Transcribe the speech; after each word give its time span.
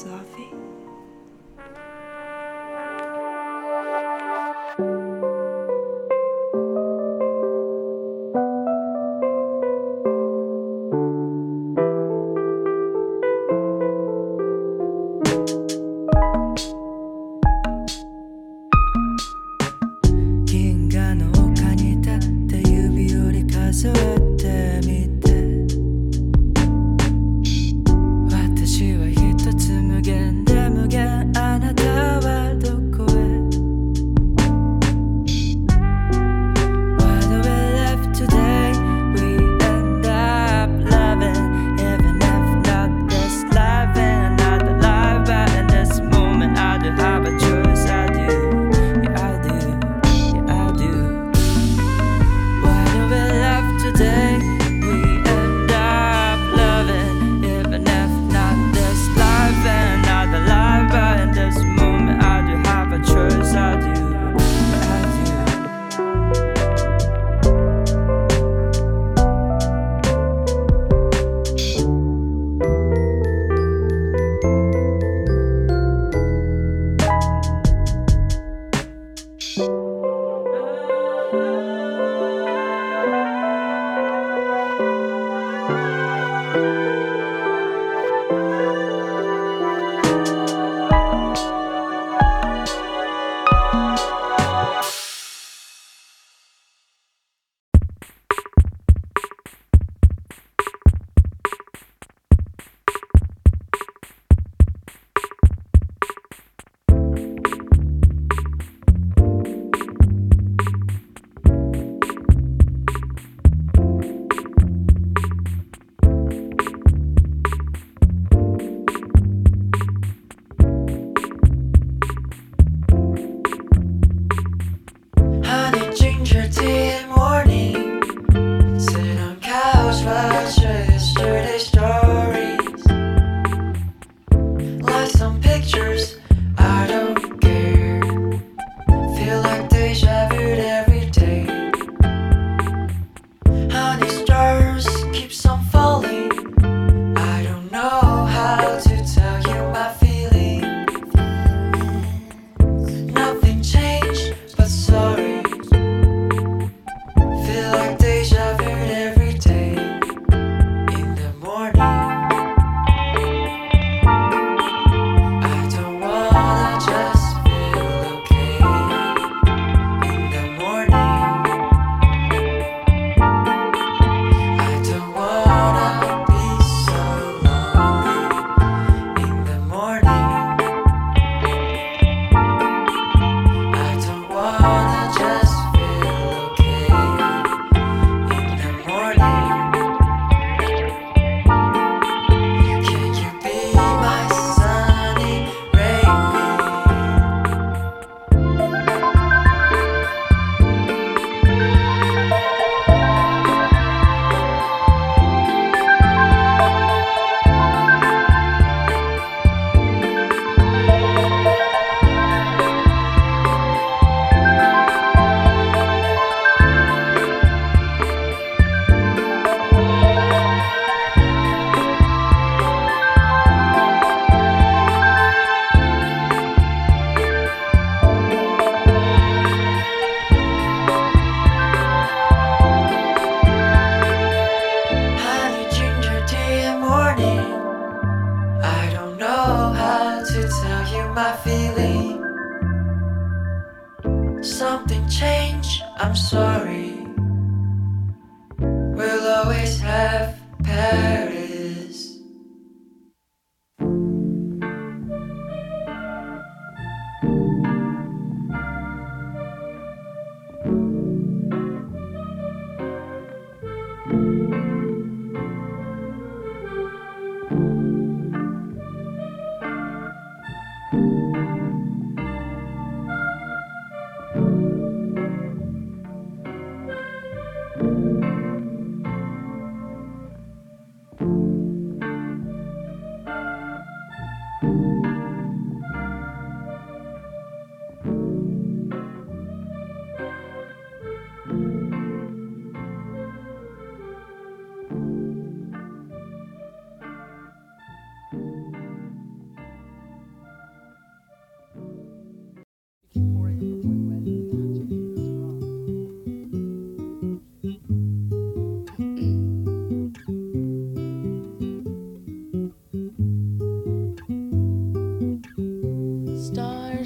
Sophie. 0.00 0.69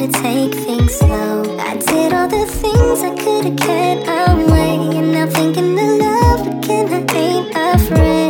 to 0.00 0.08
take 0.08 0.54
things 0.54 0.94
slow. 0.94 1.58
I 1.58 1.76
did 1.76 2.14
all 2.14 2.26
the 2.26 2.46
things 2.46 3.02
I 3.02 3.14
could 3.16 3.44
have 3.44 3.56
kept 3.58 4.08
away, 4.08 4.96
and 4.96 5.12
now 5.12 5.26
thinking 5.26 5.74
the 5.74 5.98
love 6.02 6.46
again, 6.46 6.88
I 6.90 7.18
ain't 7.18 7.82
afraid. 7.82 8.29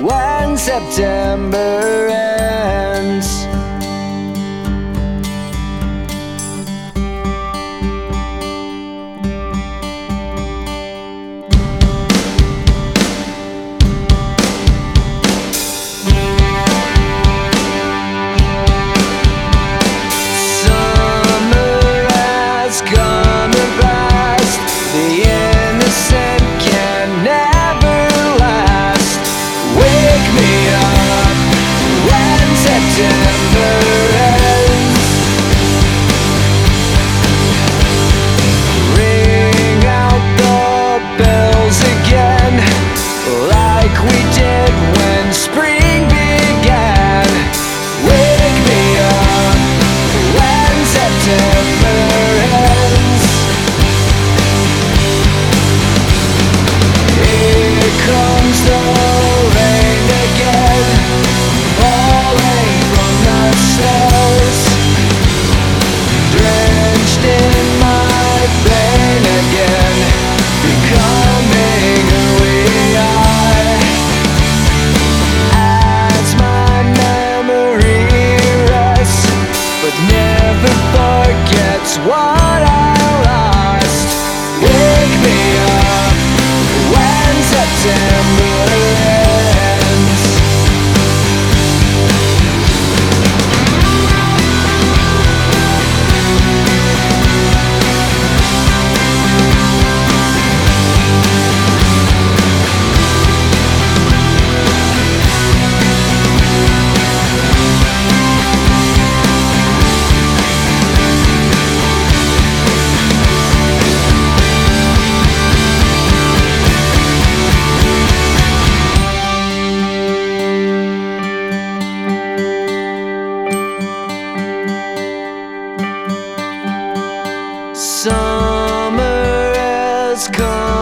when 0.00 0.56
September 0.56 2.19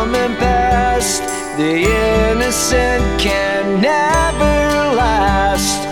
come 0.08 0.30
and 0.30 0.38
passed. 0.38 1.22
The 1.58 1.82
innocent 1.82 3.20
can 3.20 3.80
never 3.80 4.96
last. 4.96 5.87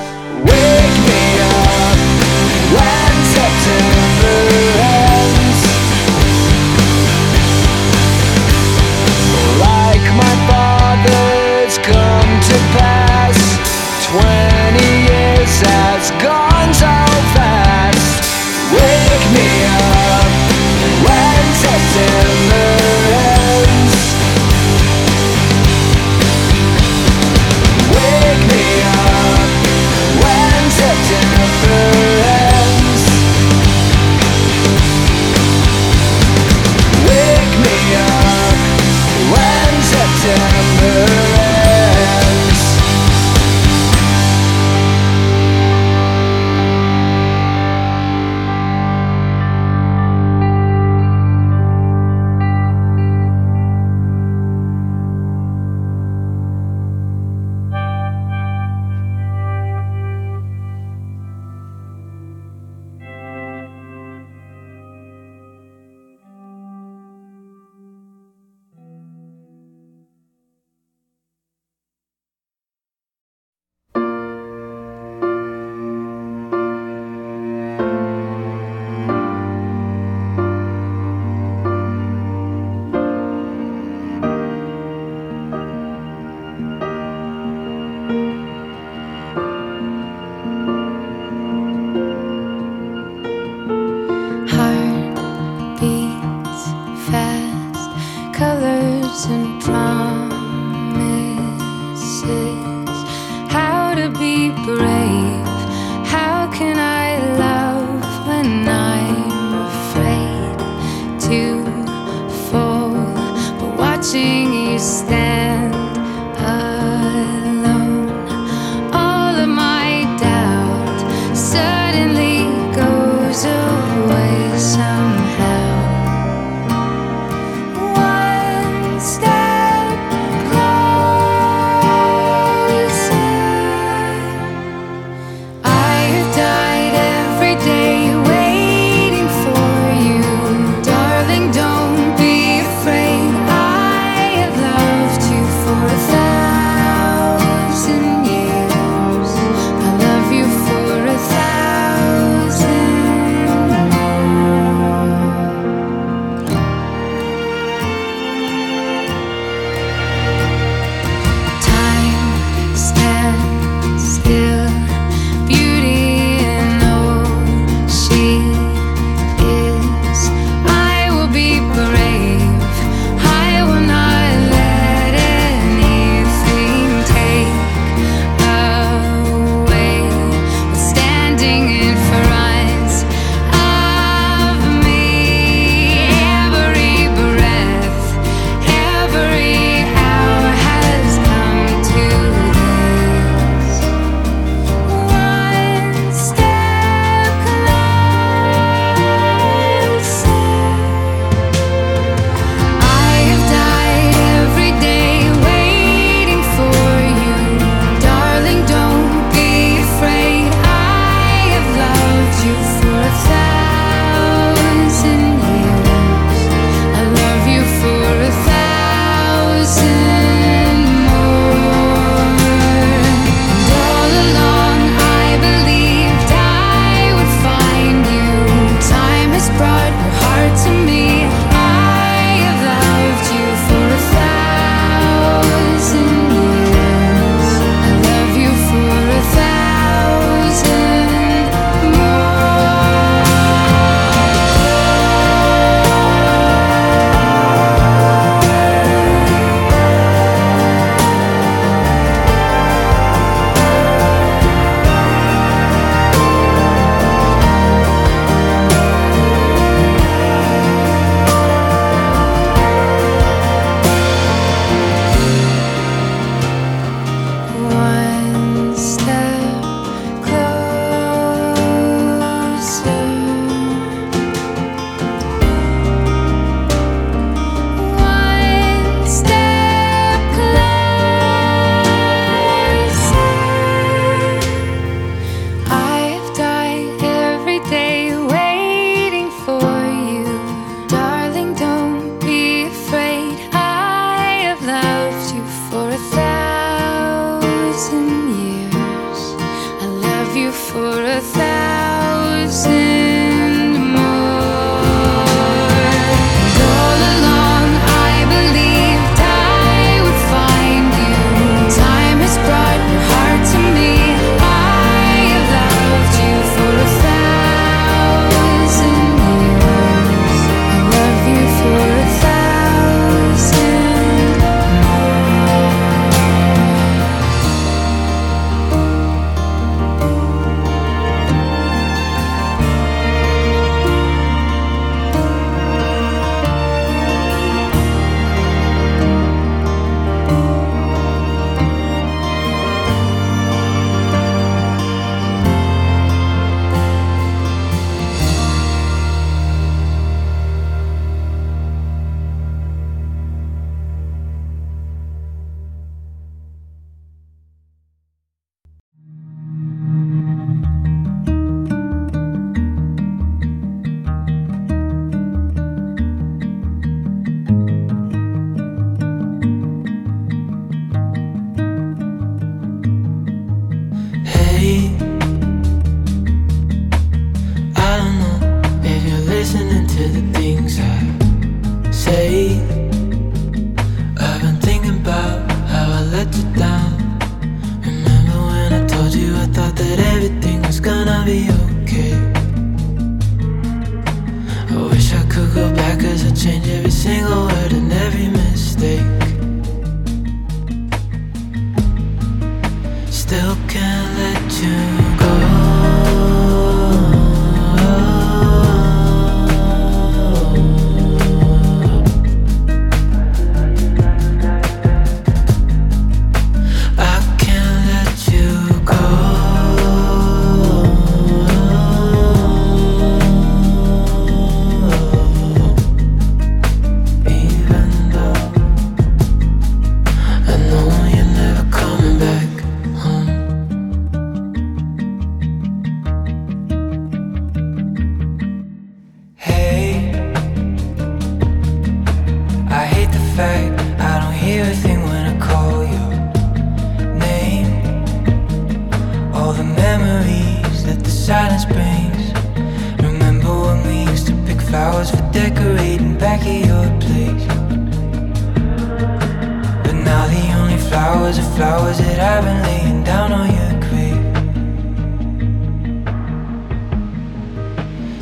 hours 461.27 461.39
of 461.39 461.57
flowers 461.57 461.99
that 461.99 462.21
I've 462.21 462.45
been 462.45 462.63
laying 462.63 463.03
down 463.03 463.33
on 463.33 463.49
your 463.59 463.81
grave. 463.81 464.23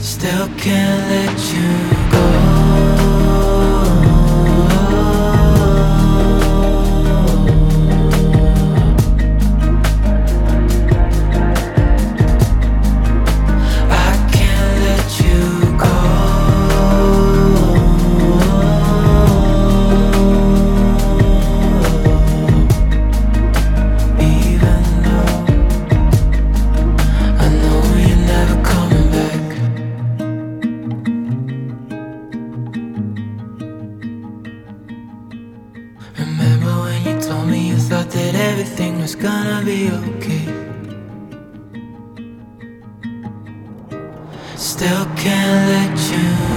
Still 0.01 0.49
can't 0.57 1.11
let 1.11 1.38
you. 1.55 1.93
Still 44.64 45.05
can't 45.14 45.68
let 45.68 46.11
you 46.11 46.54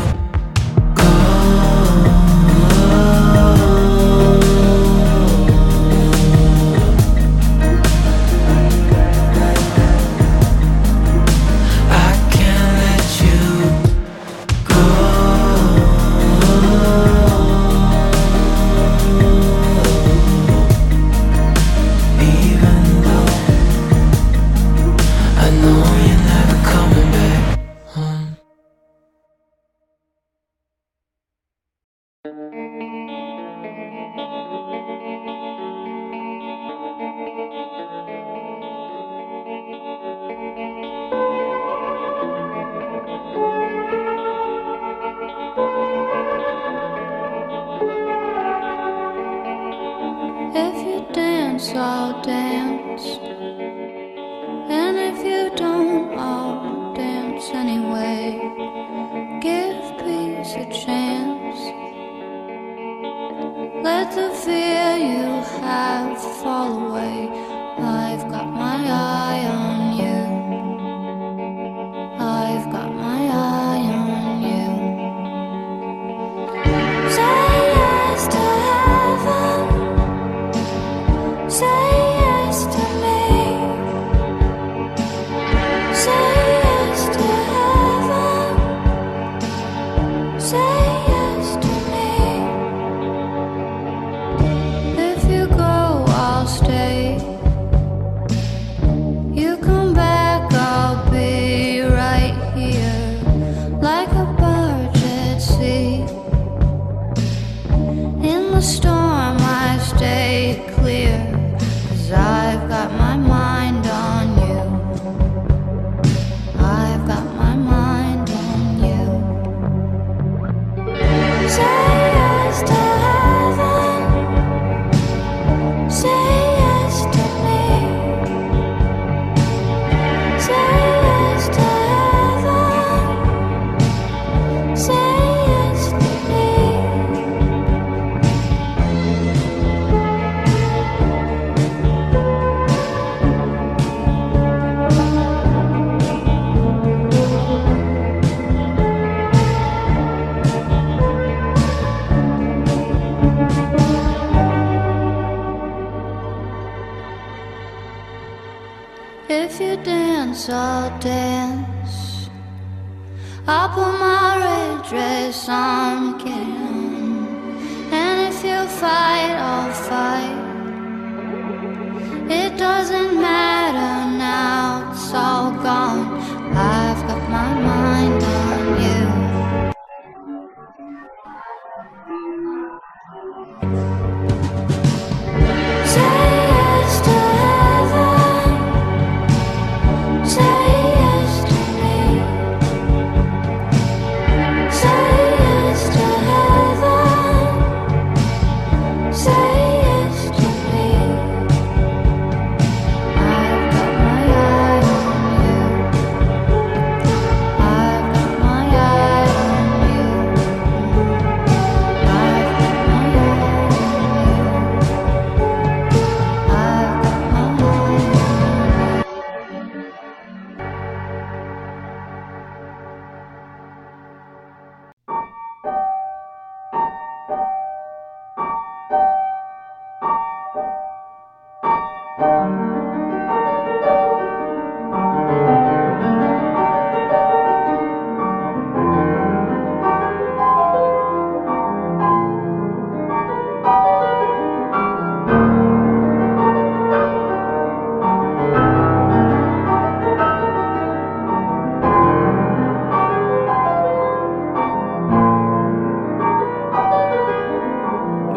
the 64.16 64.30
fear 64.30 64.98
you 64.98 65.44
have 65.62 66.18
fall 66.42 66.90
away. 66.90 67.47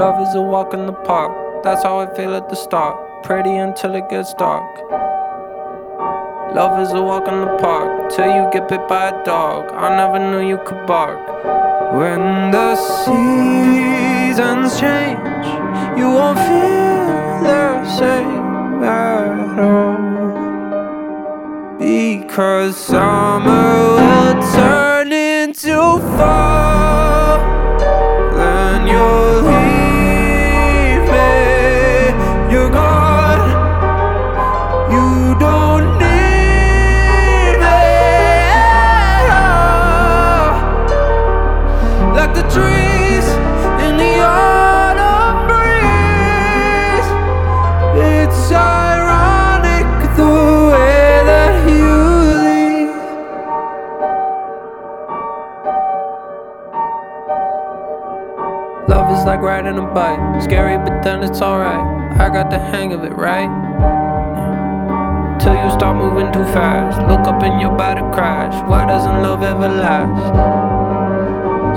Love 0.00 0.26
is 0.26 0.34
a 0.34 0.40
walk 0.40 0.72
in 0.72 0.86
the 0.86 0.94
park. 0.94 1.62
That's 1.62 1.82
how 1.82 1.98
I 1.98 2.06
feel 2.16 2.34
at 2.34 2.48
the 2.48 2.56
start. 2.56 3.22
Pretty 3.22 3.54
until 3.54 3.94
it 3.94 4.08
gets 4.08 4.32
dark. 4.32 4.80
Love 6.54 6.80
is 6.80 6.90
a 6.92 7.02
walk 7.02 7.28
in 7.28 7.38
the 7.42 7.58
park 7.58 8.10
till 8.10 8.34
you 8.34 8.48
get 8.50 8.66
bit 8.66 8.88
by 8.88 9.08
a 9.08 9.24
dog. 9.26 9.70
I 9.72 9.94
never 9.98 10.18
knew 10.18 10.40
you 10.48 10.56
could 10.64 10.86
bark. 10.86 11.20
When 11.92 12.50
the 12.50 12.76
seasons 13.02 14.80
change, 14.80 15.46
you 15.98 16.08
won't 16.08 16.38
feel 16.48 17.42
the 17.44 17.84
same 17.98 18.82
at 18.82 19.58
all. 19.58 19.98
Because 21.78 22.74
summer 22.74 24.00
will 24.00 24.42
turn 24.54 25.12
into 25.12 26.00
fall. 26.16 26.79
Love 58.90 59.16
is 59.16 59.24
like 59.24 59.40
riding 59.40 59.78
a 59.78 59.86
bike. 59.94 60.42
Scary, 60.42 60.76
but 60.76 61.04
then 61.04 61.22
it's 61.22 61.40
alright. 61.40 62.20
I 62.20 62.28
got 62.28 62.50
the 62.50 62.58
hang 62.58 62.92
of 62.92 63.04
it, 63.04 63.12
right? 63.12 63.48
Till 65.40 65.54
you 65.54 65.70
start 65.70 65.96
moving 65.96 66.32
too 66.32 66.42
fast. 66.50 66.98
Look 67.02 67.20
up 67.20 67.40
and 67.40 67.60
you're 67.60 67.72
about 67.72 67.94
to 67.94 68.10
crash. 68.12 68.52
Why 68.68 68.84
doesn't 68.86 69.22
love 69.22 69.44
ever 69.44 69.68
last? 69.68 70.34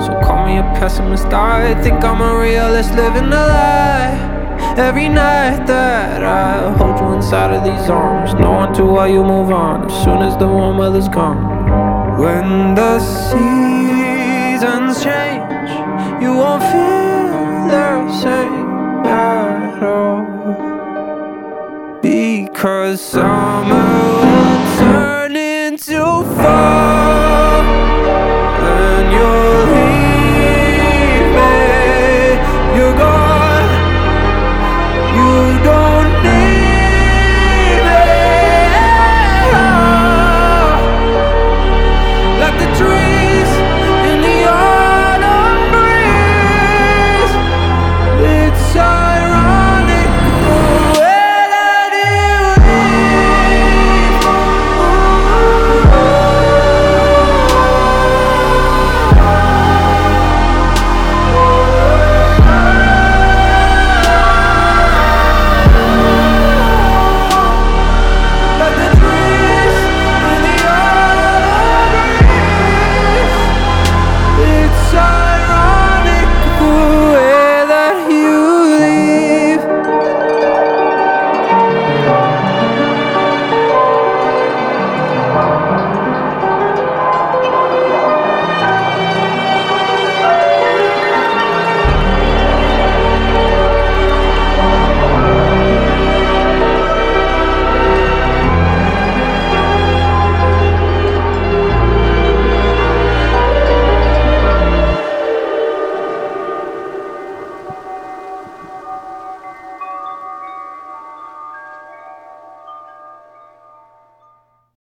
So 0.04 0.12
call 0.26 0.44
me 0.44 0.58
a 0.58 0.64
pessimist. 0.74 1.26
I 1.26 1.80
think 1.84 2.02
I'm 2.02 2.20
a 2.20 2.36
realist 2.36 2.92
living 2.94 3.26
a 3.26 3.46
lie. 3.46 4.74
Every 4.76 5.08
night 5.08 5.68
that 5.68 6.24
I 6.24 6.76
hold 6.76 6.98
you 6.98 7.14
inside 7.14 7.54
of 7.54 7.62
these 7.62 7.88
arms, 7.88 8.34
no 8.34 8.50
one 8.50 8.74
to 8.74 8.84
why 8.84 9.06
you 9.06 9.22
move 9.22 9.52
on 9.52 9.88
as 9.88 10.02
soon 10.02 10.20
as 10.20 10.36
the 10.36 10.48
warm 10.48 10.78
weather's 10.78 11.08
gone. 11.08 12.18
When 12.18 12.74
the 12.74 12.98
seasons 12.98 15.00
change, 15.04 15.70
you 16.20 16.34
won't 16.34 16.62
feel 16.64 16.93
same 18.24 19.04
at 19.04 19.82
all. 19.82 20.24
Because 22.00 23.02
summer 23.02 23.88
will 24.22 24.78
turn 24.78 25.36
into 25.36 26.00
fall. 26.36 26.73